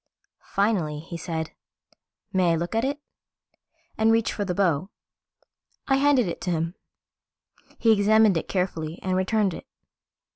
[0.55, 1.51] Finally he said,
[2.33, 2.99] "May I look at it?"
[3.99, 4.89] and reached for the bow.
[5.87, 6.73] I handed it to him.
[7.77, 9.67] He examined it carefully and returned it.